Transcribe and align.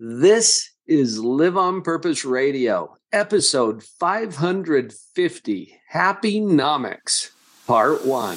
This 0.00 0.72
is 0.88 1.20
Live 1.20 1.56
on 1.56 1.80
Purpose 1.80 2.24
Radio, 2.24 2.96
episode 3.12 3.84
550 3.84 5.80
Happynomics, 5.92 7.30
part 7.64 8.04
one. 8.04 8.36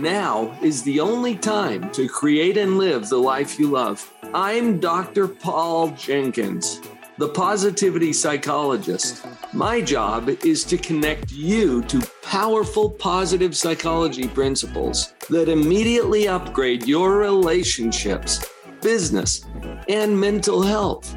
Now 0.00 0.58
is 0.62 0.82
the 0.82 1.00
only 1.00 1.36
time 1.36 1.90
to 1.90 2.08
create 2.08 2.56
and 2.56 2.78
live 2.78 3.10
the 3.10 3.18
life 3.18 3.58
you 3.58 3.68
love. 3.68 4.10
I'm 4.32 4.80
Dr. 4.80 5.28
Paul 5.28 5.90
Jenkins, 5.90 6.80
the 7.22 7.28
positivity 7.28 8.12
psychologist. 8.12 9.24
My 9.52 9.80
job 9.80 10.28
is 10.44 10.64
to 10.64 10.76
connect 10.76 11.30
you 11.30 11.80
to 11.82 12.02
powerful 12.20 12.90
positive 12.90 13.56
psychology 13.56 14.26
principles 14.26 15.14
that 15.30 15.48
immediately 15.48 16.26
upgrade 16.26 16.84
your 16.84 17.18
relationships, 17.18 18.44
business, 18.80 19.46
and 19.88 20.18
mental 20.18 20.62
health. 20.62 21.14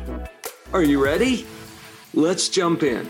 Are 0.73 0.83
you 0.83 1.03
ready? 1.03 1.47
Let's 2.13 2.49
jump 2.49 2.83
in. 2.83 3.09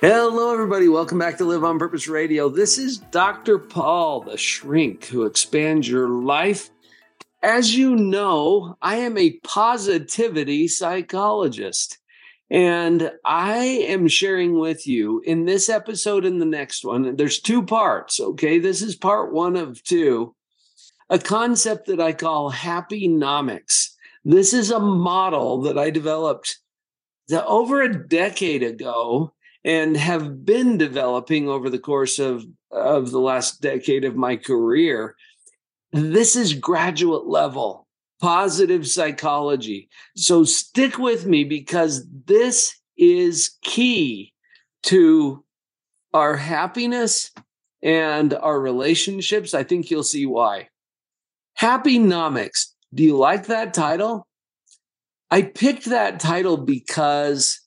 Hello, 0.00 0.52
everybody. 0.52 0.88
Welcome 0.88 1.20
back 1.20 1.38
to 1.38 1.44
Live 1.44 1.62
on 1.62 1.78
Purpose 1.78 2.08
Radio. 2.08 2.48
This 2.48 2.76
is 2.76 2.98
Dr. 2.98 3.60
Paul, 3.60 4.22
the 4.22 4.36
shrink 4.36 5.04
who 5.04 5.26
expands 5.26 5.88
your 5.88 6.08
life. 6.08 6.70
As 7.42 7.74
you 7.74 7.96
know, 7.96 8.76
I 8.80 8.96
am 8.96 9.18
a 9.18 9.38
positivity 9.42 10.68
psychologist. 10.68 11.98
And 12.50 13.10
I 13.24 13.64
am 13.64 14.08
sharing 14.08 14.58
with 14.58 14.86
you 14.86 15.22
in 15.24 15.46
this 15.46 15.68
episode 15.70 16.26
and 16.26 16.40
the 16.40 16.46
next 16.46 16.84
one, 16.84 17.16
there's 17.16 17.40
two 17.40 17.62
parts. 17.62 18.20
Okay. 18.20 18.58
This 18.58 18.82
is 18.82 18.94
part 18.94 19.32
one 19.32 19.56
of 19.56 19.82
two, 19.82 20.34
a 21.08 21.18
concept 21.18 21.86
that 21.86 22.00
I 22.00 22.12
call 22.12 22.52
Happynomics. 22.52 23.88
This 24.24 24.52
is 24.52 24.70
a 24.70 24.78
model 24.78 25.62
that 25.62 25.78
I 25.78 25.90
developed 25.90 26.58
over 27.32 27.80
a 27.80 28.06
decade 28.06 28.62
ago 28.62 29.32
and 29.64 29.96
have 29.96 30.44
been 30.44 30.76
developing 30.76 31.48
over 31.48 31.70
the 31.70 31.78
course 31.78 32.18
of, 32.18 32.44
of 32.70 33.10
the 33.10 33.20
last 33.20 33.62
decade 33.62 34.04
of 34.04 34.14
my 34.14 34.36
career. 34.36 35.16
This 35.92 36.36
is 36.36 36.54
graduate 36.54 37.26
level 37.26 37.82
positive 38.22 38.86
psychology. 38.86 39.88
So 40.16 40.44
stick 40.44 40.96
with 40.96 41.26
me 41.26 41.42
because 41.42 42.06
this 42.24 42.72
is 42.96 43.58
key 43.62 44.32
to 44.84 45.44
our 46.14 46.36
happiness 46.36 47.32
and 47.82 48.32
our 48.32 48.60
relationships. 48.60 49.54
I 49.54 49.64
think 49.64 49.90
you'll 49.90 50.04
see 50.04 50.24
why. 50.24 50.68
Happynomics. 51.60 52.66
Do 52.94 53.02
you 53.02 53.16
like 53.16 53.46
that 53.46 53.74
title? 53.74 54.28
I 55.30 55.42
picked 55.42 55.86
that 55.86 56.20
title 56.20 56.56
because 56.56 57.60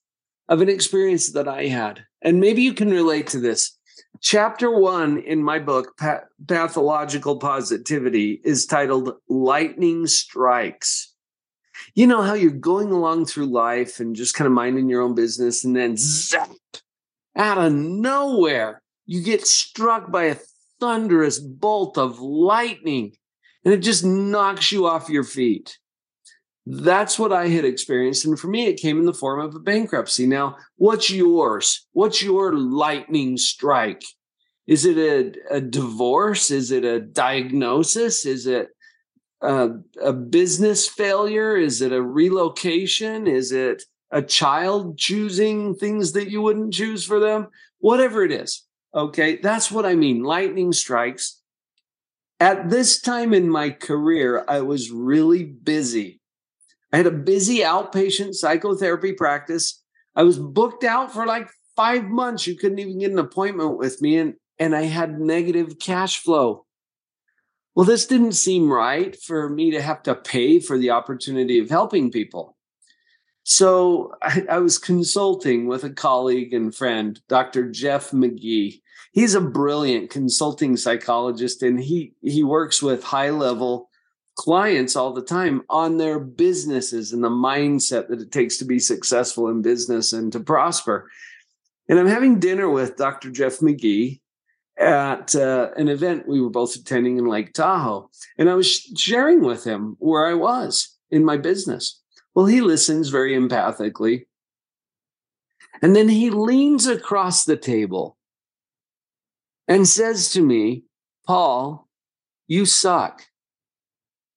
of 0.48 0.62
an 0.62 0.70
experience 0.70 1.34
that 1.34 1.50
I 1.50 1.66
had. 1.66 2.06
And 2.22 2.40
maybe 2.40 2.62
you 2.62 2.74
can 2.74 2.92
relate 2.92 3.28
to 3.28 3.40
this. 3.40 3.78
Chapter 4.22 4.72
one 4.72 5.18
in 5.20 5.44
my 5.44 5.60
book, 5.60 5.98
Pathological 6.48 7.38
Positivity, 7.38 8.42
is 8.44 8.66
titled 8.66 9.14
Lightning 9.30 10.08
Strikes. 10.08 11.14
You 11.94 12.08
know 12.08 12.22
how 12.22 12.34
you're 12.34 12.52
going 12.52 12.92
along 12.92 13.26
through 13.26 13.48
life 13.48 14.00
and 14.00 14.16
just 14.16 14.34
kind 14.34 14.46
of 14.46 14.54
minding 14.54 14.90
your 14.90 15.02
own 15.02 15.16
business, 15.16 15.64
and 15.64 15.76
then 15.76 15.96
zap, 15.98 16.50
out 17.36 17.58
of 17.58 17.74
nowhere, 17.74 18.82
you 19.06 19.22
get 19.22 19.46
struck 19.46 20.12
by 20.12 20.26
a 20.26 20.38
thunderous 20.80 21.40
bolt 21.40 21.98
of 21.98 22.20
lightning 22.20 23.16
and 23.64 23.74
it 23.74 23.78
just 23.80 24.06
knocks 24.06 24.72
you 24.72 24.86
off 24.86 25.10
your 25.10 25.24
feet. 25.24 25.80
That's 26.66 27.20
what 27.20 27.32
I 27.32 27.48
had 27.48 27.64
experienced. 27.64 28.26
And 28.26 28.40
for 28.40 28.48
me, 28.48 28.66
it 28.66 28.80
came 28.80 29.00
in 29.00 29.06
the 29.06 29.14
form 29.14 29.40
of 29.40 29.54
a 29.54 29.60
bankruptcy. 29.60 30.26
Now, 30.26 30.58
what's 30.78 31.12
yours? 31.12 31.86
What's 31.92 32.24
your 32.24 32.54
lightning 32.54 33.38
strike? 33.38 34.04
Is 34.66 34.84
it 34.84 34.98
a, 34.98 35.56
a 35.58 35.62
divorce? 35.62 36.50
Is 36.50 36.72
it 36.72 36.84
a 36.84 37.00
diagnosis? 37.00 38.26
Is 38.26 38.48
it 38.48 38.70
a, 39.42 39.70
a 40.02 40.12
business 40.12 40.88
failure? 40.88 41.56
Is 41.56 41.82
it 41.82 41.92
a 41.92 42.02
relocation? 42.02 43.28
Is 43.28 43.52
it 43.52 43.84
a 44.10 44.24
child 44.24 44.98
choosing 44.98 45.76
things 45.76 46.14
that 46.14 46.32
you 46.32 46.42
wouldn't 46.42 46.74
choose 46.74 47.06
for 47.06 47.20
them? 47.20 47.48
Whatever 47.78 48.24
it 48.24 48.32
is. 48.32 48.64
Okay. 48.96 49.38
That's 49.38 49.70
what 49.70 49.86
I 49.86 49.94
mean. 49.94 50.24
Lightning 50.24 50.74
strikes. 50.74 51.42
At 52.40 52.72
this 52.72 53.00
time 53.00 53.34
in 53.34 53.50
my 53.50 53.70
career, 53.70 54.44
I 54.48 54.62
was 54.62 54.90
really 54.90 55.44
busy. 55.44 56.22
I 56.96 57.00
had 57.00 57.08
a 57.08 57.12
busy 57.12 57.58
outpatient 57.58 58.36
psychotherapy 58.36 59.12
practice. 59.12 59.84
I 60.16 60.24
was 60.24 60.40
booked 60.40 60.86
out 60.86 61.12
for 61.12 61.26
like 61.26 61.50
five 61.76 62.06
months. 62.06 62.48
You 62.48 62.56
couldn't 62.56 62.80
even 62.80 63.00
get 63.00 63.12
an 63.12 63.20
appointment 63.20 63.78
with 63.78 64.02
me, 64.02 64.18
and, 64.18 64.36
and 64.60 64.74
I 64.74 64.84
had 64.84 65.20
negative 65.20 65.78
cash 65.78 66.22
flow. 66.22 66.66
Well, 67.76 67.86
this 67.86 68.06
didn't 68.06 68.32
seem 68.32 68.72
right 68.72 69.14
for 69.14 69.50
me 69.50 69.72
to 69.72 69.82
have 69.82 70.04
to 70.04 70.16
pay 70.16 70.62
for 70.62 70.78
the 70.78 70.92
opportunity 70.92 71.60
of 71.60 71.70
helping 71.70 72.12
people. 72.12 72.56
So 73.44 74.14
I, 74.22 74.46
I 74.52 74.60
was 74.60 74.78
consulting 74.78 75.68
with 75.68 75.84
a 75.84 75.90
colleague 75.90 76.54
and 76.54 76.74
friend, 76.74 77.20
Dr. 77.28 77.70
Jeff 77.70 78.12
McGee. 78.12 78.80
He's 79.12 79.36
a 79.36 79.42
brilliant 79.42 80.12
consulting 80.12 80.78
psychologist, 80.78 81.62
and 81.62 81.78
he 81.78 82.14
he 82.22 82.46
works 82.46 82.82
with 82.82 83.04
high 83.04 83.32
level 83.32 83.90
clients 84.36 84.96
all 84.96 85.14
the 85.14 85.22
time 85.22 85.64
on 85.70 85.98
their 85.98 86.20
businesses 86.20 87.14
and 87.14 87.24
the 87.24 87.30
mindset 87.30 88.08
that 88.10 88.22
it 88.22 88.32
takes 88.32 88.58
to 88.58 88.66
be 88.66 88.80
successful 88.80 89.50
in 89.50 89.62
business 89.62 90.14
and 90.14 90.32
to 90.34 90.40
prosper. 90.40 91.10
And 91.88 92.00
I'm 92.00 92.08
having 92.08 92.40
dinner 92.40 92.70
with 92.70 92.98
Dr. 92.98 93.32
Jeff 93.32 93.60
McGee 93.60 94.20
at 94.78 95.36
uh, 95.36 95.70
an 95.78 95.88
event 95.88 96.28
we 96.28 96.42
were 96.42 96.50
both 96.50 96.76
attending 96.76 97.18
in 97.18 97.28
Lake 97.28 97.54
Tahoe. 97.54 98.10
And 98.38 98.50
I 98.50 98.56
was 98.56 98.70
sharing 98.98 99.44
with 99.44 99.64
him 99.64 99.96
where 100.00 100.26
I 100.26 100.34
was 100.34 100.98
in 101.10 101.24
my 101.24 101.38
business. 101.38 102.02
Well, 102.34 102.46
he 102.46 102.62
listens 102.62 103.10
very 103.10 103.34
empathically. 103.34 104.26
And 105.82 105.96
then 105.96 106.10
he 106.10 106.30
leans 106.30 106.88
across 106.88 107.46
the 107.46 107.58
table 107.58 108.18
and 109.68 109.88
says 109.88 110.30
to 110.32 110.42
me, 110.42 110.84
Paul, 111.26 111.88
you 112.48 112.66
suck. 112.66 113.24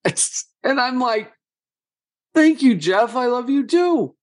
And 0.65 0.81
I'm 0.81 0.99
like, 0.99 1.33
thank 2.35 2.63
you, 2.63 2.75
Jeff. 2.75 3.15
I 3.15 3.27
love 3.27 3.49
you 3.49 3.65
too. 3.65 4.17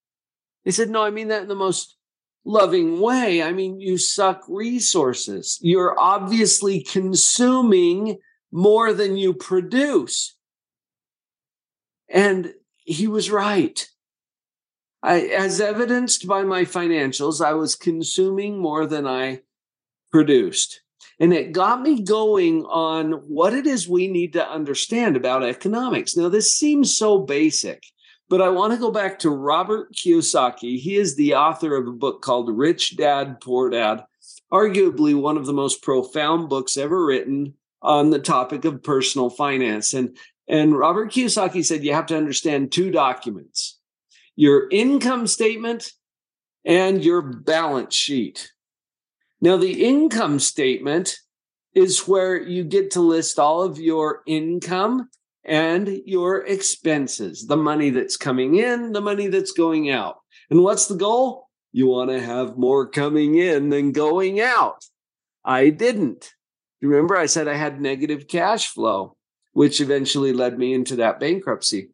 He 0.65 0.71
said, 0.71 0.89
no, 0.89 1.01
I 1.03 1.11
mean 1.11 1.29
that 1.29 1.43
in 1.43 1.47
the 1.47 1.55
most 1.55 1.95
loving 2.43 2.99
way. 2.99 3.41
I 3.41 3.51
mean, 3.51 3.79
you 3.79 3.97
suck 3.97 4.43
resources. 4.47 5.57
You're 5.61 5.97
obviously 5.99 6.83
consuming 6.83 8.17
more 8.51 8.93
than 8.93 9.17
you 9.17 9.33
produce. 9.33 10.35
And 12.09 12.53
he 12.83 13.07
was 13.07 13.31
right. 13.31 13.87
I, 15.01 15.21
as 15.21 15.61
evidenced 15.61 16.27
by 16.27 16.43
my 16.43 16.63
financials, 16.63 17.43
I 17.43 17.53
was 17.53 17.75
consuming 17.75 18.59
more 18.59 18.85
than 18.85 19.05
I 19.05 19.41
produced. 20.11 20.81
And 21.19 21.33
it 21.33 21.53
got 21.53 21.81
me 21.81 22.01
going 22.01 22.65
on 22.65 23.13
what 23.27 23.53
it 23.53 23.65
is 23.65 23.87
we 23.87 24.07
need 24.07 24.33
to 24.33 24.49
understand 24.49 25.15
about 25.15 25.43
economics. 25.43 26.17
Now, 26.17 26.27
this 26.29 26.57
seems 26.57 26.97
so 26.97 27.19
basic, 27.19 27.83
but 28.29 28.41
I 28.41 28.49
want 28.49 28.73
to 28.73 28.79
go 28.79 28.91
back 28.91 29.19
to 29.19 29.29
Robert 29.29 29.93
Kiyosaki. 29.93 30.77
He 30.77 30.95
is 30.95 31.15
the 31.15 31.35
author 31.35 31.75
of 31.75 31.87
a 31.87 31.91
book 31.91 32.21
called 32.21 32.49
Rich 32.49 32.97
Dad, 32.97 33.39
Poor 33.39 33.69
Dad, 33.69 34.03
arguably 34.51 35.15
one 35.15 35.37
of 35.37 35.45
the 35.45 35.53
most 35.53 35.81
profound 35.81 36.49
books 36.49 36.75
ever 36.75 37.05
written 37.05 37.53
on 37.81 38.09
the 38.09 38.19
topic 38.19 38.65
of 38.65 38.83
personal 38.83 39.29
finance. 39.29 39.93
And, 39.93 40.17
and 40.49 40.77
Robert 40.77 41.11
Kiyosaki 41.11 41.63
said 41.63 41.83
you 41.83 41.93
have 41.93 42.07
to 42.07 42.17
understand 42.17 42.71
two 42.71 42.91
documents 42.91 43.79
your 44.37 44.67
income 44.69 45.27
statement 45.27 45.93
and 46.65 47.03
your 47.03 47.21
balance 47.21 47.95
sheet. 47.95 48.51
Now, 49.41 49.57
the 49.57 49.85
income 49.85 50.39
statement 50.39 51.17
is 51.73 52.07
where 52.07 52.41
you 52.41 52.63
get 52.63 52.91
to 52.91 53.01
list 53.01 53.37
all 53.37 53.61
of 53.61 53.79
your 53.79 54.21
income 54.25 55.09
and 55.43 56.01
your 56.05 56.45
expenses, 56.45 57.45
the 57.45 57.57
money 57.57 57.89
that's 57.89 58.17
coming 58.17 58.55
in, 58.55 58.93
the 58.93 59.01
money 59.01 59.27
that's 59.27 59.51
going 59.51 59.91
out. 59.91 60.17
And 60.49 60.63
what's 60.63 60.87
the 60.87 60.95
goal? 60.95 61.49
You 61.71 61.87
want 61.87 62.09
to 62.09 62.21
have 62.21 62.57
more 62.57 62.87
coming 62.87 63.35
in 63.35 63.69
than 63.69 63.91
going 63.91 64.39
out. 64.39 64.85
I 65.43 65.69
didn't. 65.69 66.31
Remember, 66.81 67.17
I 67.17 67.25
said 67.25 67.47
I 67.47 67.55
had 67.55 67.81
negative 67.81 68.27
cash 68.27 68.69
flow, 68.69 69.15
which 69.53 69.81
eventually 69.81 70.33
led 70.33 70.57
me 70.57 70.73
into 70.73 70.95
that 70.97 71.19
bankruptcy. 71.19 71.89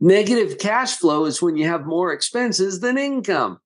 Negative 0.00 0.58
cash 0.58 0.96
flow 0.96 1.24
is 1.24 1.40
when 1.40 1.56
you 1.56 1.66
have 1.66 1.86
more 1.86 2.12
expenses 2.12 2.80
than 2.80 2.98
income. 2.98 3.58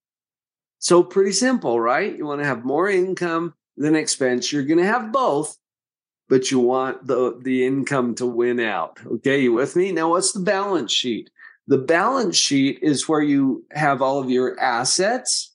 So 0.83 1.05
pretty 1.05 1.31
simple, 1.31 1.79
right? 1.79 2.19
You 2.19 2.27
want 2.27 2.41
to 2.41 2.47
have 2.47 2.65
more 2.65 2.89
income 2.89 3.55
than 3.77 3.95
expense. 3.95 4.53
You're 4.53 4.65
going 4.65 4.81
to 4.81 4.85
have 4.85 5.13
both, 5.13 5.57
but 6.29 6.51
you 6.51 6.59
want 6.59 7.07
the, 7.07 7.39
the 7.41 7.65
income 7.65 8.17
to 8.17 8.27
win 8.27 8.59
out. 8.59 8.99
Okay, 9.07 9.43
you 9.43 9.53
with 9.53 9.77
me? 9.77 9.93
Now, 9.93 10.11
what's 10.11 10.33
the 10.33 10.41
balance 10.41 10.93
sheet? 10.93 11.31
The 11.69 11.79
balance 11.79 12.37
sheet 12.37 12.81
is 12.83 13.09
where 13.09 13.23
you 13.23 13.65
have 13.71 14.03
all 14.03 14.19
of 14.19 14.29
your 14.29 14.59
assets 14.59 15.55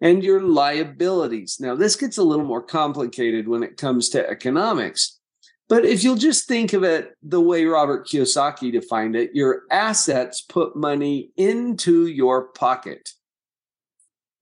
and 0.00 0.24
your 0.24 0.42
liabilities. 0.42 1.58
Now, 1.60 1.76
this 1.76 1.94
gets 1.94 2.18
a 2.18 2.24
little 2.24 2.44
more 2.44 2.60
complicated 2.60 3.46
when 3.46 3.62
it 3.62 3.76
comes 3.76 4.08
to 4.10 4.28
economics. 4.28 5.20
But 5.68 5.84
if 5.84 6.02
you'll 6.02 6.16
just 6.16 6.48
think 6.48 6.72
of 6.72 6.82
it 6.82 7.14
the 7.22 7.40
way 7.40 7.66
Robert 7.66 8.08
Kiyosaki 8.08 8.72
defined 8.72 9.14
it, 9.14 9.30
your 9.32 9.62
assets 9.70 10.40
put 10.40 10.74
money 10.74 11.30
into 11.36 12.08
your 12.08 12.48
pocket. 12.48 13.10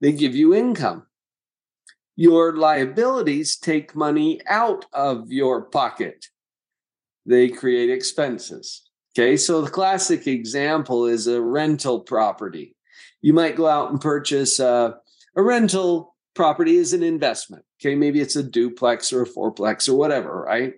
They 0.04 0.12
give 0.12 0.36
you 0.36 0.52
income. 0.54 1.06
Your 2.14 2.54
liabilities 2.54 3.56
take 3.56 3.96
money 3.96 4.38
out 4.46 4.84
of 4.92 5.32
your 5.32 5.62
pocket. 5.62 6.26
They 7.24 7.48
create 7.48 7.88
expenses. 7.88 8.82
Okay, 9.16 9.38
so 9.38 9.62
the 9.62 9.70
classic 9.70 10.26
example 10.26 11.06
is 11.06 11.26
a 11.26 11.40
rental 11.40 12.00
property. 12.00 12.76
You 13.22 13.32
might 13.32 13.56
go 13.56 13.66
out 13.66 13.92
and 13.92 13.98
purchase 13.98 14.60
a, 14.60 14.96
a 15.36 15.42
rental 15.42 16.14
property 16.34 16.76
as 16.76 16.92
an 16.92 17.02
investment. 17.02 17.64
Okay, 17.80 17.94
maybe 17.94 18.20
it's 18.20 18.36
a 18.36 18.42
duplex 18.42 19.10
or 19.10 19.22
a 19.22 19.26
fourplex 19.26 19.88
or 19.88 19.94
whatever, 19.94 20.42
right? 20.42 20.74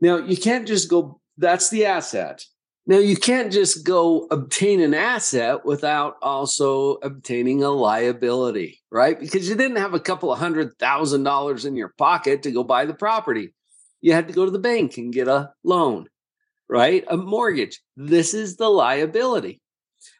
Now, 0.00 0.18
you 0.18 0.36
can't 0.36 0.68
just 0.68 0.88
go, 0.88 1.20
that's 1.36 1.70
the 1.70 1.86
asset. 1.86 2.44
Now, 2.90 2.98
you 2.98 3.16
can't 3.16 3.52
just 3.52 3.84
go 3.84 4.26
obtain 4.32 4.80
an 4.80 4.94
asset 4.94 5.64
without 5.64 6.16
also 6.22 6.94
obtaining 7.04 7.62
a 7.62 7.70
liability, 7.70 8.82
right? 8.90 9.16
Because 9.16 9.48
you 9.48 9.54
didn't 9.54 9.76
have 9.76 9.94
a 9.94 10.00
couple 10.00 10.32
of 10.32 10.40
hundred 10.40 10.76
thousand 10.76 11.22
dollars 11.22 11.64
in 11.64 11.76
your 11.76 11.94
pocket 11.96 12.42
to 12.42 12.50
go 12.50 12.64
buy 12.64 12.86
the 12.86 12.92
property. 12.92 13.54
You 14.00 14.12
had 14.12 14.26
to 14.26 14.34
go 14.34 14.44
to 14.44 14.50
the 14.50 14.58
bank 14.58 14.98
and 14.98 15.12
get 15.12 15.28
a 15.28 15.52
loan, 15.62 16.08
right? 16.68 17.04
A 17.08 17.16
mortgage. 17.16 17.80
This 17.96 18.34
is 18.34 18.56
the 18.56 18.68
liability. 18.68 19.60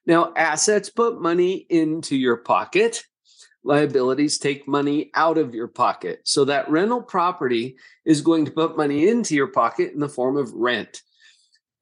Now, 0.07 0.33
assets 0.37 0.91
put 0.91 1.21
money 1.21 1.67
into 1.71 2.17
your 2.17 2.37
pocket, 2.37 3.03
liabilities 3.65 4.39
take 4.39 4.69
money 4.69 5.11
out 5.17 5.39
of 5.39 5.57
your 5.57 5.67
pocket. 5.67 6.21
So 6.23 6.45
that 6.45 6.71
rental 6.71 7.03
property 7.03 7.79
is 8.05 8.21
going 8.21 8.45
to 8.45 8.53
put 8.53 8.77
money 8.77 9.09
into 9.09 9.35
your 9.35 9.49
pocket 9.49 9.93
in 9.93 9.99
the 9.99 10.09
form 10.09 10.37
of 10.37 10.53
rent. 10.53 11.03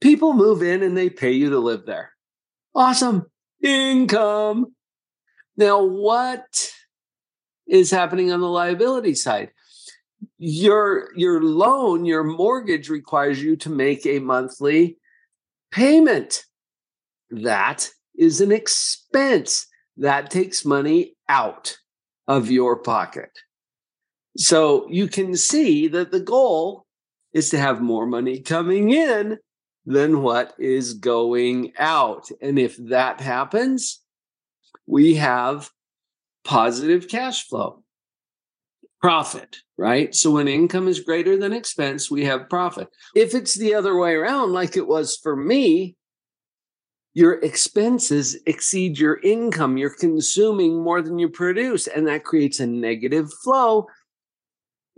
People 0.01 0.33
move 0.33 0.63
in 0.63 0.83
and 0.83 0.97
they 0.97 1.11
pay 1.11 1.33
you 1.33 1.51
to 1.51 1.59
live 1.59 1.87
there. 1.87 2.13
Awesome. 2.75 3.27
Income. 3.63 4.75
Now, 5.57 5.83
what 5.83 6.71
is 7.67 7.91
happening 7.91 8.33
on 8.33 8.41
the 8.41 8.49
liability 8.49 9.15
side? 9.15 9.51
Your 10.39 11.11
your 11.17 11.43
loan, 11.43 12.05
your 12.05 12.25
mortgage 12.25 12.89
requires 12.89 13.43
you 13.43 13.57
to 13.57 13.71
make 13.71 14.07
a 14.07 14.21
monthly 14.21 14.99
payment. 15.73 16.45
That 17.31 17.91
is 18.17 18.41
an 18.41 18.53
expense 18.53 19.67
that 19.97 20.31
takes 20.31 20.65
money 20.65 21.17
out 21.29 21.77
of 22.27 22.51
your 22.51 22.77
pocket. 22.77 23.31
So 24.37 24.87
you 24.89 25.09
can 25.09 25.37
see 25.37 25.89
that 25.89 26.13
the 26.13 26.21
goal 26.21 26.87
is 27.33 27.51
to 27.51 27.59
have 27.59 27.81
more 27.81 28.07
money 28.07 28.41
coming 28.41 28.91
in 28.93 29.39
than 29.89 30.21
what 30.23 30.55
is 30.59 30.93
going 30.93 31.73
out. 31.79 32.29
And 32.43 32.59
if 32.59 32.77
that 32.77 33.23
happens, 33.23 34.01
we 34.87 35.15
have 35.15 35.71
positive 36.45 37.09
cash 37.09 37.49
flow, 37.49 37.83
profit, 39.01 39.57
right? 39.79 40.15
So 40.15 40.33
when 40.33 40.47
income 40.47 40.89
is 40.89 41.01
greater 41.01 41.39
than 41.39 41.55
expense, 41.55 42.11
we 42.11 42.27
have 42.27 42.51
profit. 42.51 42.89
If 43.17 43.35
it's 43.35 43.55
the 43.55 43.75
other 43.75 43.97
way 43.97 44.13
around, 44.13 44.53
like 44.53 44.77
it 44.77 44.87
was 44.87 45.17
for 45.17 45.35
me, 45.35 45.97
your 47.15 47.43
expenses 47.43 48.39
exceed 48.45 48.99
your 48.99 49.19
income. 49.23 49.79
You're 49.79 49.89
consuming 49.89 50.85
more 50.85 51.01
than 51.01 51.19
you 51.19 51.31
produce, 51.31 51.87
and 51.87 52.07
that 52.07 52.25
creates 52.25 52.61
a 52.61 52.67
negative 52.67 53.33
flow. 53.43 53.87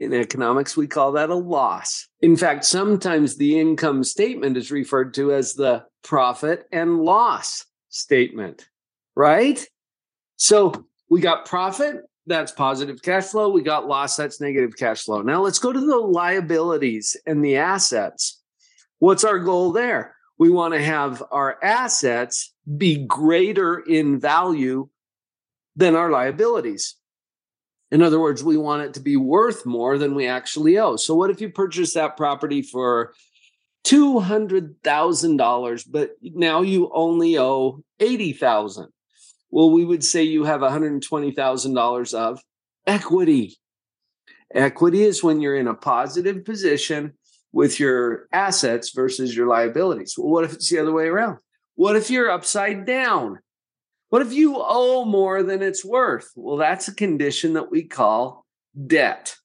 In 0.00 0.12
economics, 0.14 0.76
we 0.76 0.87
call 0.87 1.12
that 1.12 1.31
a 1.31 1.35
loss. 1.35 2.08
In 2.20 2.37
fact, 2.37 2.64
sometimes 2.64 3.37
the 3.37 3.61
income 3.61 4.02
statement 4.02 4.56
is 4.56 4.73
referred 4.73 5.14
to 5.14 5.32
as 5.32 5.55
the 5.55 5.85
profit 6.02 6.67
and 6.73 7.00
loss 7.00 7.67
statement, 7.91 8.67
right? 9.14 9.64
So 10.37 10.87
we 11.11 11.20
got 11.20 11.44
profit, 11.44 11.97
that's 12.26 12.50
positive 12.50 13.02
cash 13.02 13.26
flow. 13.26 13.50
We 13.50 13.62
got 13.62 13.87
loss, 13.87 14.17
that's 14.17 14.41
negative 14.41 14.76
cash 14.76 15.02
flow. 15.02 15.20
Now 15.20 15.43
let's 15.43 15.58
go 15.58 15.73
to 15.73 15.81
the 15.81 15.99
liabilities 15.99 17.17
and 17.26 17.44
the 17.44 17.58
assets. 17.58 18.41
What's 18.99 19.25
our 19.25 19.38
goal 19.38 19.73
there? 19.73 20.17
we 20.41 20.49
want 20.49 20.73
to 20.73 20.82
have 20.82 21.23
our 21.31 21.62
assets 21.62 22.55
be 22.79 23.05
greater 23.05 23.79
in 23.79 24.19
value 24.19 24.88
than 25.76 25.94
our 25.94 26.11
liabilities. 26.11 26.96
In 27.91 28.03
other 28.03 28.21
words, 28.21 28.45
we 28.45 28.57
want 28.57 28.83
it 28.83 28.95
to 28.95 29.01
be 29.01 29.17
worth 29.17 29.67
more 29.67 29.99
than 29.99 30.15
we 30.15 30.27
actually 30.27 30.79
owe. 30.79 30.97
So, 30.97 31.15
what 31.15 31.31
if 31.31 31.41
you 31.41 31.51
purchase 31.51 31.95
that 31.95 32.17
property 32.17 32.63
for 32.63 33.13
$200,000, 33.85 35.85
but 35.91 36.11
now 36.23 36.63
you 36.63 36.91
only 36.95 37.37
owe 37.37 37.83
80,000? 37.99 38.89
Well, 39.51 39.71
we 39.71 39.85
would 39.85 40.05
say 40.05 40.23
you 40.23 40.45
have 40.45 40.61
$120,000 40.61 42.15
of 42.15 42.41
equity. 42.87 43.57
Equity 44.55 45.03
is 45.03 45.23
when 45.23 45.41
you're 45.41 45.57
in 45.57 45.67
a 45.67 45.75
positive 45.75 46.45
position 46.45 47.15
with 47.53 47.81
your 47.81 48.29
assets 48.33 48.91
versus 48.91 49.35
your 49.35 49.49
liabilities. 49.49 50.15
Well, 50.17 50.29
what 50.29 50.45
if 50.45 50.53
it's 50.53 50.71
the 50.71 50.79
other 50.79 50.93
way 50.93 51.07
around? 51.07 51.39
What 51.75 51.97
if 51.97 52.11
you're 52.11 52.31
upside 52.31 52.85
down? 52.85 53.41
What 54.11 54.23
if 54.23 54.33
you 54.33 54.57
owe 54.59 55.05
more 55.05 55.43
than 55.43 55.62
it's 55.62 55.85
worth? 55.85 56.31
Well, 56.35 56.57
that's 56.57 56.89
a 56.89 56.95
condition 56.95 57.55
that 57.55 57.71
we 57.71 57.85
call 57.85 58.45
debt. 58.87 59.37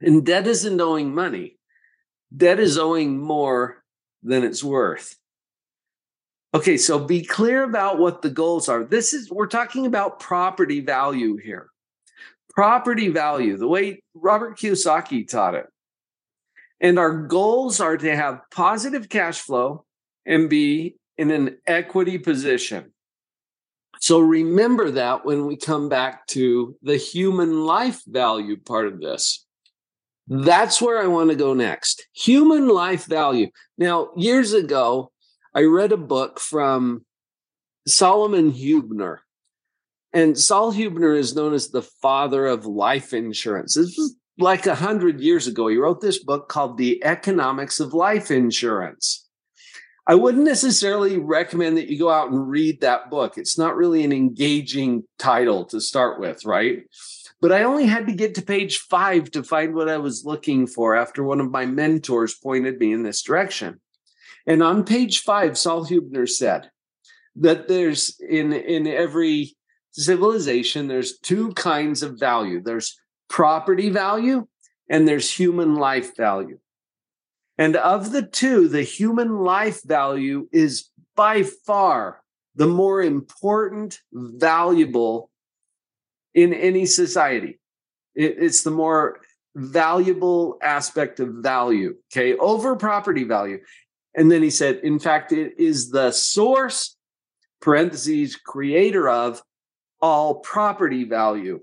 And 0.00 0.26
debt 0.26 0.48
isn't 0.48 0.80
owing 0.80 1.14
money, 1.14 1.58
debt 2.36 2.58
is 2.58 2.76
owing 2.76 3.20
more 3.20 3.82
than 4.22 4.42
it's 4.42 4.64
worth. 4.64 5.16
Okay, 6.54 6.76
so 6.76 6.98
be 6.98 7.24
clear 7.24 7.62
about 7.62 7.98
what 7.98 8.20
the 8.20 8.30
goals 8.30 8.68
are. 8.68 8.84
This 8.84 9.14
is, 9.14 9.30
we're 9.30 9.46
talking 9.46 9.86
about 9.86 10.20
property 10.20 10.80
value 10.80 11.36
here. 11.36 11.68
Property 12.50 13.08
value, 13.08 13.56
the 13.56 13.68
way 13.68 14.02
Robert 14.12 14.58
Kiyosaki 14.58 15.26
taught 15.26 15.54
it. 15.54 15.66
And 16.80 16.98
our 16.98 17.26
goals 17.26 17.80
are 17.80 17.96
to 17.96 18.16
have 18.16 18.42
positive 18.50 19.08
cash 19.08 19.40
flow 19.40 19.84
and 20.26 20.50
be 20.50 20.96
in 21.16 21.30
an 21.30 21.58
equity 21.66 22.18
position. 22.18 22.91
So 24.02 24.18
remember 24.18 24.90
that 24.90 25.24
when 25.24 25.46
we 25.46 25.56
come 25.56 25.88
back 25.88 26.26
to 26.26 26.76
the 26.82 26.96
human 26.96 27.64
life 27.64 28.02
value 28.04 28.56
part 28.56 28.88
of 28.88 29.00
this. 29.00 29.46
That's 30.26 30.82
where 30.82 31.00
I 31.00 31.06
want 31.06 31.30
to 31.30 31.36
go 31.36 31.54
next. 31.54 32.08
Human 32.12 32.66
life 32.66 33.06
value. 33.06 33.50
Now, 33.78 34.08
years 34.16 34.54
ago, 34.54 35.12
I 35.54 35.62
read 35.62 35.92
a 35.92 35.96
book 35.96 36.40
from 36.40 37.04
Solomon 37.86 38.50
Huebner. 38.50 39.22
And 40.12 40.36
Saul 40.36 40.72
Huebner 40.72 41.14
is 41.14 41.36
known 41.36 41.54
as 41.54 41.68
the 41.68 41.82
father 41.82 42.46
of 42.46 42.66
life 42.66 43.12
insurance. 43.12 43.76
This 43.76 43.96
was 43.96 44.16
like 44.36 44.66
a 44.66 44.74
hundred 44.74 45.20
years 45.20 45.46
ago, 45.46 45.68
he 45.68 45.76
wrote 45.76 46.00
this 46.00 46.24
book 46.24 46.48
called 46.48 46.76
The 46.76 47.04
Economics 47.04 47.78
of 47.78 47.94
Life 47.94 48.32
Insurance. 48.32 49.21
I 50.06 50.16
wouldn't 50.16 50.44
necessarily 50.44 51.18
recommend 51.18 51.76
that 51.76 51.88
you 51.88 51.98
go 51.98 52.10
out 52.10 52.30
and 52.30 52.48
read 52.48 52.80
that 52.80 53.08
book. 53.08 53.38
It's 53.38 53.56
not 53.56 53.76
really 53.76 54.02
an 54.02 54.12
engaging 54.12 55.04
title 55.18 55.64
to 55.66 55.80
start 55.80 56.18
with, 56.18 56.44
right? 56.44 56.82
But 57.40 57.52
I 57.52 57.62
only 57.62 57.86
had 57.86 58.06
to 58.08 58.12
get 58.12 58.34
to 58.36 58.42
page 58.42 58.78
five 58.78 59.30
to 59.32 59.42
find 59.42 59.74
what 59.74 59.88
I 59.88 59.98
was 59.98 60.24
looking 60.24 60.66
for 60.66 60.96
after 60.96 61.22
one 61.22 61.40
of 61.40 61.50
my 61.50 61.66
mentors 61.66 62.34
pointed 62.34 62.78
me 62.78 62.92
in 62.92 63.04
this 63.04 63.22
direction. 63.22 63.80
And 64.46 64.62
on 64.62 64.84
page 64.84 65.22
five, 65.22 65.56
Saul 65.56 65.84
Huebner 65.84 66.26
said 66.26 66.70
that 67.36 67.68
there's 67.68 68.18
in, 68.20 68.52
in 68.52 68.86
every 68.88 69.56
civilization, 69.92 70.88
there's 70.88 71.18
two 71.18 71.52
kinds 71.52 72.02
of 72.02 72.18
value. 72.18 72.60
There's 72.60 72.98
property 73.28 73.88
value 73.88 74.46
and 74.88 75.06
there's 75.06 75.30
human 75.30 75.76
life 75.76 76.16
value. 76.16 76.58
And 77.58 77.76
of 77.76 78.12
the 78.12 78.22
two, 78.22 78.68
the 78.68 78.82
human 78.82 79.40
life 79.40 79.82
value 79.82 80.48
is 80.52 80.88
by 81.14 81.42
far 81.42 82.22
the 82.54 82.66
more 82.66 83.02
important, 83.02 84.00
valuable 84.12 85.30
in 86.34 86.52
any 86.52 86.86
society. 86.86 87.58
it's 88.14 88.62
the 88.62 88.70
more 88.70 89.20
valuable 89.54 90.58
aspect 90.62 91.18
of 91.20 91.28
value, 91.36 91.94
okay, 92.12 92.36
over 92.36 92.76
property 92.76 93.24
value. 93.24 93.58
And 94.14 94.30
then 94.30 94.42
he 94.42 94.50
said, 94.50 94.80
in 94.82 94.98
fact, 94.98 95.32
it 95.32 95.54
is 95.58 95.90
the 95.90 96.10
source, 96.10 96.96
parentheses, 97.62 98.36
creator 98.36 99.08
of 99.08 99.42
all 100.00 100.40
property 100.40 101.04
value 101.04 101.60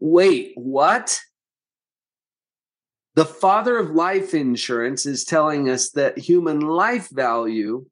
wait, 0.00 0.52
what? 0.56 1.20
The 3.20 3.26
father 3.26 3.76
of 3.76 3.90
life 3.90 4.32
insurance 4.32 5.04
is 5.04 5.26
telling 5.26 5.68
us 5.68 5.90
that 5.90 6.16
human 6.16 6.60
life 6.60 7.10
value 7.10 7.84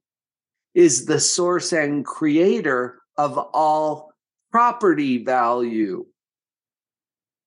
is 0.73 1.05
the 1.05 1.21
source 1.21 1.71
and 1.71 2.03
creator 2.03 3.03
of 3.19 3.37
all 3.37 4.11
property 4.51 5.23
value. 5.23 6.07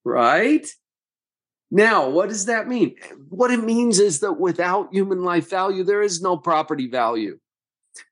Right? 0.06 0.68
Now, 1.72 2.08
what 2.08 2.30
does 2.30 2.46
that 2.46 2.68
mean? 2.68 2.98
What 3.30 3.50
it 3.50 3.64
means 3.64 4.00
is 4.00 4.20
that 4.20 4.34
without 4.34 4.94
human 4.94 5.24
life 5.24 5.50
value, 5.50 5.84
there 5.84 6.04
is 6.04 6.22
no 6.22 6.38
property 6.38 6.88
value. 6.88 7.40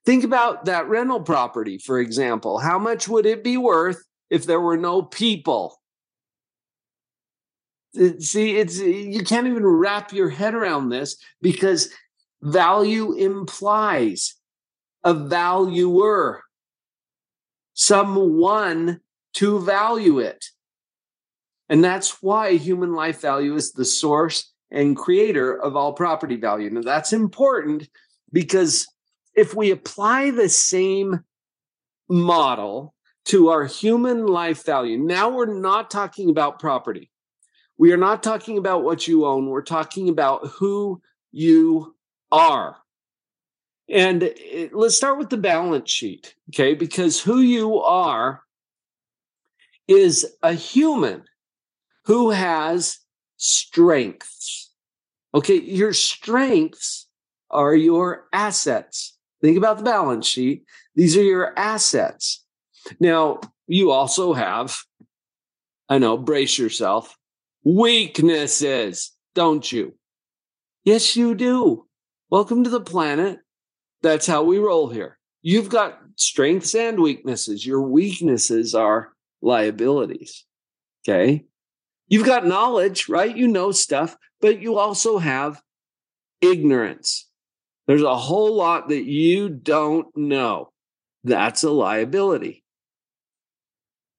Think 0.04 0.24
about 0.24 0.64
that 0.64 0.88
rental 0.88 1.20
property, 1.20 1.78
for 1.78 2.00
example. 2.00 2.58
How 2.58 2.80
much 2.80 3.06
would 3.06 3.24
it 3.24 3.44
be 3.44 3.56
worth 3.56 4.02
if 4.30 4.46
there 4.46 4.60
were 4.60 4.76
no 4.76 5.00
people? 5.00 5.79
See, 7.94 8.56
it's 8.56 8.78
you 8.78 9.24
can't 9.24 9.48
even 9.48 9.66
wrap 9.66 10.12
your 10.12 10.28
head 10.28 10.54
around 10.54 10.90
this 10.90 11.16
because 11.42 11.90
value 12.40 13.12
implies 13.14 14.36
a 15.02 15.12
valuer, 15.12 16.42
someone 17.74 19.00
to 19.34 19.60
value 19.60 20.20
it. 20.20 20.44
And 21.68 21.82
that's 21.82 22.22
why 22.22 22.54
human 22.54 22.94
life 22.94 23.20
value 23.20 23.54
is 23.54 23.72
the 23.72 23.84
source 23.84 24.52
and 24.70 24.96
creator 24.96 25.60
of 25.60 25.76
all 25.76 25.92
property 25.92 26.36
value. 26.36 26.70
Now, 26.70 26.82
that's 26.82 27.12
important 27.12 27.88
because 28.32 28.86
if 29.34 29.54
we 29.54 29.70
apply 29.70 30.30
the 30.30 30.48
same 30.48 31.20
model 32.08 32.94
to 33.26 33.48
our 33.50 33.64
human 33.66 34.26
life 34.26 34.64
value, 34.64 34.98
now 34.98 35.30
we're 35.30 35.60
not 35.60 35.90
talking 35.90 36.30
about 36.30 36.58
property. 36.58 37.10
We 37.80 37.92
are 37.92 37.96
not 37.96 38.22
talking 38.22 38.58
about 38.58 38.84
what 38.84 39.08
you 39.08 39.24
own. 39.24 39.46
We're 39.46 39.62
talking 39.62 40.10
about 40.10 40.48
who 40.48 41.00
you 41.32 41.96
are. 42.30 42.76
And 43.88 44.22
it, 44.22 44.74
let's 44.74 44.96
start 44.96 45.16
with 45.16 45.30
the 45.30 45.38
balance 45.38 45.90
sheet, 45.90 46.34
okay? 46.50 46.74
Because 46.74 47.22
who 47.22 47.40
you 47.40 47.78
are 47.78 48.42
is 49.88 50.26
a 50.42 50.52
human 50.52 51.24
who 52.04 52.28
has 52.32 52.98
strengths. 53.38 54.70
Okay, 55.34 55.58
your 55.58 55.94
strengths 55.94 57.06
are 57.50 57.74
your 57.74 58.26
assets. 58.34 59.16
Think 59.40 59.56
about 59.56 59.78
the 59.78 59.84
balance 59.84 60.26
sheet. 60.26 60.64
These 60.96 61.16
are 61.16 61.22
your 61.22 61.58
assets. 61.58 62.44
Now, 63.00 63.40
you 63.66 63.90
also 63.90 64.34
have, 64.34 64.76
I 65.88 65.96
know, 65.96 66.18
brace 66.18 66.58
yourself, 66.58 67.16
weaknesses, 67.64 69.12
don't 69.34 69.70
you? 69.70 69.94
Yes, 70.84 71.16
you 71.16 71.34
do. 71.34 71.86
Welcome 72.30 72.64
to 72.64 72.70
the 72.70 72.80
planet 72.80 73.40
that's 74.02 74.26
how 74.26 74.42
we 74.42 74.58
roll 74.58 74.88
here. 74.88 75.18
You've 75.42 75.68
got 75.68 75.98
strengths 76.16 76.74
and 76.74 77.00
weaknesses. 77.00 77.66
Your 77.66 77.82
weaknesses 77.82 78.74
are 78.74 79.12
liabilities. 79.42 80.44
Okay. 81.06 81.44
You've 82.08 82.26
got 82.26 82.46
knowledge, 82.46 83.08
right? 83.08 83.34
You 83.34 83.48
know 83.48 83.72
stuff, 83.72 84.16
but 84.40 84.60
you 84.60 84.78
also 84.78 85.18
have 85.18 85.60
ignorance. 86.40 87.28
There's 87.86 88.02
a 88.02 88.16
whole 88.16 88.54
lot 88.54 88.88
that 88.88 89.04
you 89.04 89.48
don't 89.48 90.06
know. 90.16 90.72
That's 91.24 91.62
a 91.62 91.70
liability. 91.70 92.64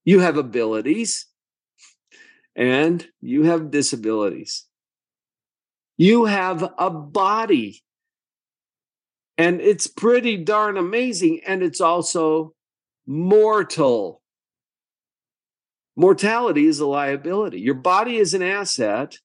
You 0.03 0.19
have 0.19 0.37
abilities 0.37 1.27
and 2.55 3.07
you 3.21 3.43
have 3.43 3.71
disabilities. 3.71 4.65
You 5.97 6.25
have 6.25 6.73
a 6.77 6.89
body 6.89 7.83
and 9.41 9.59
it's 9.59 9.87
pretty 9.87 10.37
darn 10.37 10.77
amazing. 10.77 11.41
And 11.47 11.63
it's 11.63 11.81
also 11.81 12.53
mortal. 13.07 14.21
Mortality 15.95 16.67
is 16.67 16.79
a 16.79 16.85
liability. 16.85 17.59
Your 17.59 17.73
body 17.73 18.17
is 18.17 18.35
an 18.35 18.43
asset, 18.43 19.17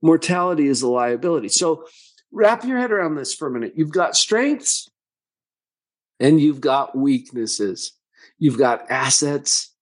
mortality 0.00 0.66
is 0.66 0.80
a 0.80 0.88
liability. 0.88 1.48
So 1.48 1.84
wrap 2.32 2.64
your 2.64 2.78
head 2.78 2.90
around 2.90 3.16
this 3.16 3.34
for 3.34 3.48
a 3.48 3.50
minute. 3.50 3.74
You've 3.76 3.92
got 3.92 4.16
strengths 4.16 4.88
and 6.18 6.40
you've 6.40 6.62
got 6.62 6.96
weaknesses, 6.96 7.92
you've 8.38 8.58
got 8.58 8.90
assets 8.90 9.73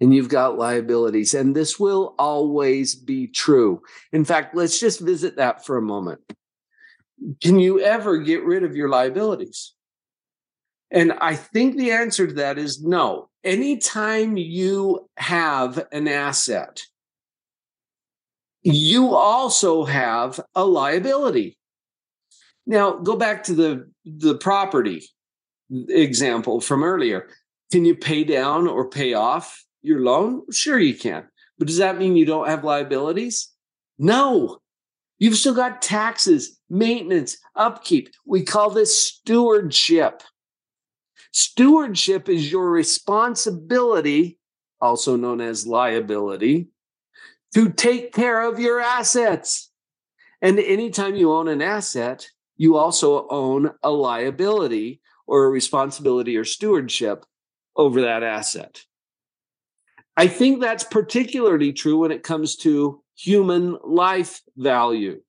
and 0.00 0.14
you've 0.14 0.28
got 0.28 0.58
liabilities. 0.58 1.34
And 1.34 1.54
this 1.54 1.78
will 1.78 2.14
always 2.18 2.94
be 2.94 3.26
true. 3.26 3.82
In 4.12 4.24
fact, 4.24 4.54
let's 4.54 4.78
just 4.78 5.00
visit 5.00 5.36
that 5.36 5.64
for 5.64 5.76
a 5.76 5.82
moment 5.82 6.20
can 7.42 7.58
you 7.58 7.80
ever 7.80 8.18
get 8.18 8.44
rid 8.44 8.62
of 8.62 8.76
your 8.76 8.88
liabilities? 8.88 9.74
And 10.90 11.12
I 11.12 11.34
think 11.34 11.76
the 11.76 11.90
answer 11.90 12.26
to 12.26 12.34
that 12.34 12.58
is 12.58 12.82
no. 12.82 13.28
Anytime 13.42 14.36
you 14.36 15.08
have 15.16 15.84
an 15.92 16.08
asset, 16.08 16.82
you 18.62 19.14
also 19.14 19.84
have 19.84 20.40
a 20.54 20.64
liability. 20.64 21.58
Now, 22.66 22.92
go 22.92 23.16
back 23.16 23.44
to 23.44 23.54
the, 23.54 23.90
the 24.04 24.36
property 24.36 25.02
example 25.70 26.60
from 26.60 26.82
earlier. 26.82 27.28
Can 27.72 27.84
you 27.84 27.96
pay 27.96 28.24
down 28.24 28.68
or 28.68 28.88
pay 28.88 29.14
off 29.14 29.64
your 29.86 30.00
loan? 30.00 30.42
Sure, 30.50 30.78
you 30.78 30.94
can. 30.94 31.28
But 31.58 31.68
does 31.68 31.78
that 31.78 31.98
mean 31.98 32.16
you 32.16 32.26
don't 32.26 32.48
have 32.48 32.64
liabilities? 32.64 33.52
No. 33.98 34.58
You've 35.18 35.36
still 35.36 35.54
got 35.54 35.80
taxes, 35.80 36.58
maintenance, 36.68 37.38
upkeep. 37.54 38.10
We 38.26 38.44
call 38.44 38.70
this 38.70 39.00
stewardship. 39.00 40.22
Stewardship 41.32 42.28
is 42.28 42.50
your 42.50 42.70
responsibility, 42.70 44.38
also 44.80 45.16
known 45.16 45.40
as 45.40 45.66
liability, 45.66 46.68
to 47.54 47.70
take 47.70 48.12
care 48.12 48.42
of 48.42 48.58
your 48.58 48.80
assets. 48.80 49.70
And 50.42 50.58
anytime 50.58 51.16
you 51.16 51.32
own 51.32 51.48
an 51.48 51.62
asset, 51.62 52.28
you 52.56 52.76
also 52.76 53.26
own 53.28 53.72
a 53.82 53.90
liability 53.90 55.00
or 55.26 55.44
a 55.44 55.50
responsibility 55.50 56.36
or 56.36 56.44
stewardship 56.44 57.24
over 57.74 58.02
that 58.02 58.22
asset. 58.22 58.82
I 60.16 60.28
think 60.28 60.60
that's 60.60 60.84
particularly 60.84 61.72
true 61.72 61.98
when 61.98 62.10
it 62.10 62.22
comes 62.22 62.56
to 62.56 63.02
human 63.16 63.76
life 63.84 64.40
value. 64.56 65.20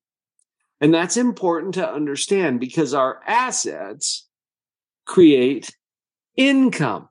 And 0.80 0.94
that's 0.94 1.18
important 1.18 1.74
to 1.76 1.92
understand 1.92 2.60
because 2.60 2.94
our 2.94 3.22
assets 3.26 4.28
create 5.06 5.76
income 6.36 7.10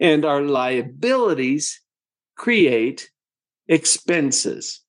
and 0.00 0.24
our 0.24 0.42
liabilities 0.42 1.80
create 2.36 3.10
expenses. 3.66 4.80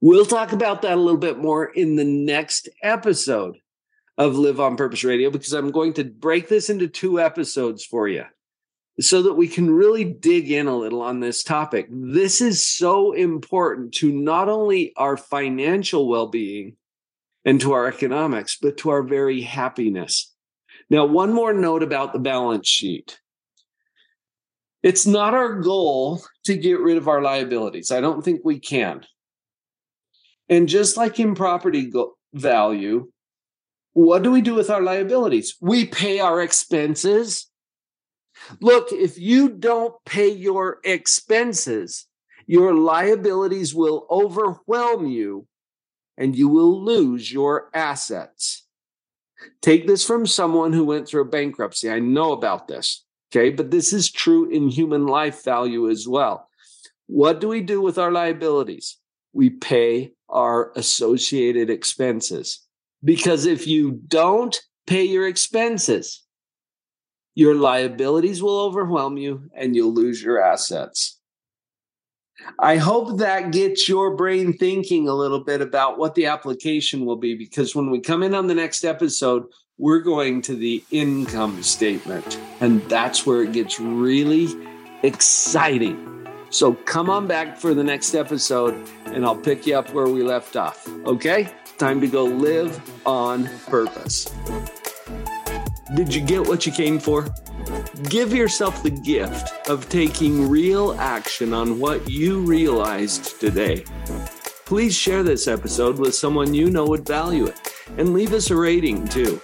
We'll 0.00 0.26
talk 0.26 0.52
about 0.52 0.82
that 0.82 0.96
a 0.96 1.00
little 1.00 1.18
bit 1.18 1.38
more 1.38 1.66
in 1.66 1.96
the 1.96 2.04
next 2.04 2.68
episode 2.82 3.58
of 4.16 4.36
Live 4.36 4.60
on 4.60 4.76
Purpose 4.76 5.04
Radio 5.04 5.30
because 5.30 5.52
I'm 5.52 5.70
going 5.70 5.92
to 5.94 6.04
break 6.04 6.48
this 6.48 6.70
into 6.70 6.88
two 6.88 7.20
episodes 7.20 7.84
for 7.84 8.08
you 8.08 8.24
so 9.00 9.22
that 9.22 9.34
we 9.34 9.46
can 9.46 9.70
really 9.70 10.04
dig 10.04 10.50
in 10.50 10.66
a 10.66 10.76
little 10.76 11.02
on 11.02 11.20
this 11.20 11.42
topic. 11.42 11.86
This 11.90 12.40
is 12.40 12.62
so 12.62 13.12
important 13.12 13.94
to 13.94 14.10
not 14.10 14.48
only 14.48 14.92
our 14.96 15.16
financial 15.16 16.08
well 16.08 16.26
being 16.26 16.76
and 17.44 17.60
to 17.60 17.72
our 17.72 17.86
economics, 17.86 18.58
but 18.60 18.76
to 18.78 18.90
our 18.90 19.02
very 19.02 19.40
happiness. 19.40 20.34
Now, 20.90 21.04
one 21.04 21.32
more 21.32 21.52
note 21.52 21.82
about 21.82 22.12
the 22.12 22.18
balance 22.18 22.68
sheet. 22.68 23.20
It's 24.82 25.06
not 25.06 25.34
our 25.34 25.60
goal 25.60 26.22
to 26.44 26.56
get 26.56 26.80
rid 26.80 26.96
of 26.96 27.08
our 27.08 27.22
liabilities. 27.22 27.90
I 27.90 28.00
don't 28.00 28.24
think 28.24 28.40
we 28.44 28.58
can. 28.58 29.04
And 30.48 30.68
just 30.68 30.96
like 30.96 31.20
in 31.20 31.34
property 31.34 31.86
go- 31.86 32.16
value, 32.32 33.10
what 33.92 34.22
do 34.22 34.30
we 34.30 34.40
do 34.40 34.54
with 34.54 34.70
our 34.70 34.80
liabilities? 34.80 35.56
We 35.60 35.86
pay 35.86 36.20
our 36.20 36.40
expenses 36.40 37.47
Look, 38.60 38.92
if 38.92 39.18
you 39.18 39.50
don't 39.50 39.94
pay 40.04 40.28
your 40.28 40.78
expenses, 40.84 42.06
your 42.46 42.74
liabilities 42.74 43.74
will 43.74 44.06
overwhelm 44.10 45.06
you 45.06 45.46
and 46.16 46.36
you 46.36 46.48
will 46.48 46.84
lose 46.84 47.32
your 47.32 47.70
assets. 47.74 48.64
Take 49.60 49.86
this 49.86 50.04
from 50.04 50.26
someone 50.26 50.72
who 50.72 50.84
went 50.84 51.06
through 51.06 51.22
a 51.22 51.26
bankruptcy. 51.26 51.90
I 51.90 52.00
know 52.00 52.32
about 52.32 52.66
this. 52.66 53.04
Okay. 53.30 53.50
But 53.50 53.70
this 53.70 53.92
is 53.92 54.10
true 54.10 54.48
in 54.50 54.68
human 54.68 55.06
life 55.06 55.44
value 55.44 55.88
as 55.88 56.08
well. 56.08 56.48
What 57.06 57.40
do 57.40 57.48
we 57.48 57.60
do 57.60 57.80
with 57.80 57.98
our 57.98 58.10
liabilities? 58.10 58.98
We 59.32 59.50
pay 59.50 60.12
our 60.28 60.72
associated 60.74 61.70
expenses. 61.70 62.60
Because 63.04 63.46
if 63.46 63.66
you 63.66 63.92
don't 64.08 64.58
pay 64.86 65.04
your 65.04 65.28
expenses, 65.28 66.24
your 67.38 67.54
liabilities 67.54 68.42
will 68.42 68.58
overwhelm 68.58 69.16
you 69.16 69.48
and 69.54 69.76
you'll 69.76 69.94
lose 69.94 70.20
your 70.20 70.42
assets. 70.42 71.20
I 72.58 72.78
hope 72.78 73.18
that 73.18 73.52
gets 73.52 73.88
your 73.88 74.16
brain 74.16 74.54
thinking 74.54 75.06
a 75.06 75.14
little 75.14 75.44
bit 75.44 75.60
about 75.60 75.98
what 75.98 76.16
the 76.16 76.26
application 76.26 77.06
will 77.06 77.14
be 77.14 77.36
because 77.36 77.76
when 77.76 77.92
we 77.92 78.00
come 78.00 78.24
in 78.24 78.34
on 78.34 78.48
the 78.48 78.56
next 78.56 78.84
episode, 78.84 79.44
we're 79.78 80.00
going 80.00 80.42
to 80.42 80.56
the 80.56 80.82
income 80.90 81.62
statement. 81.62 82.40
And 82.58 82.82
that's 82.90 83.24
where 83.24 83.44
it 83.44 83.52
gets 83.52 83.78
really 83.78 84.48
exciting. 85.04 86.26
So 86.50 86.74
come 86.74 87.08
on 87.08 87.28
back 87.28 87.56
for 87.56 87.72
the 87.72 87.84
next 87.84 88.16
episode 88.16 88.74
and 89.06 89.24
I'll 89.24 89.36
pick 89.36 89.64
you 89.64 89.78
up 89.78 89.94
where 89.94 90.08
we 90.08 90.24
left 90.24 90.56
off. 90.56 90.88
Okay? 91.06 91.48
Time 91.76 92.00
to 92.00 92.08
go 92.08 92.24
live 92.24 92.82
on 93.06 93.48
purpose. 93.68 94.28
Did 95.94 96.14
you 96.14 96.20
get 96.20 96.46
what 96.46 96.66
you 96.66 96.72
came 96.72 96.98
for? 96.98 97.28
Give 98.04 98.32
yourself 98.32 98.82
the 98.82 98.90
gift 98.90 99.68
of 99.68 99.88
taking 99.88 100.48
real 100.48 100.92
action 100.98 101.52
on 101.52 101.80
what 101.80 102.08
you 102.08 102.40
realized 102.40 103.40
today. 103.40 103.84
Please 104.64 104.94
share 104.94 105.22
this 105.22 105.48
episode 105.48 105.98
with 105.98 106.14
someone 106.14 106.52
you 106.52 106.70
know 106.70 106.86
would 106.86 107.06
value 107.06 107.46
it 107.46 107.58
and 107.96 108.12
leave 108.12 108.34
us 108.34 108.50
a 108.50 108.56
rating 108.56 109.08
too. 109.08 109.40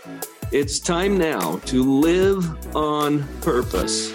It's 0.52 0.78
time 0.78 1.16
now 1.16 1.56
to 1.66 1.82
live 1.82 2.76
on 2.76 3.26
purpose. 3.40 4.13